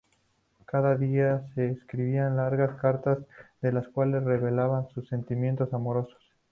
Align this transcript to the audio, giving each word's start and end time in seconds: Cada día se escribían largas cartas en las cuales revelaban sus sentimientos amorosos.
Cada 0.65 0.95
día 0.95 1.45
se 1.53 1.69
escribían 1.69 2.35
largas 2.37 2.73
cartas 2.81 3.19
en 3.61 3.75
las 3.75 3.87
cuales 3.89 4.23
revelaban 4.23 4.87
sus 4.89 5.07
sentimientos 5.07 5.71
amorosos. 5.75 6.17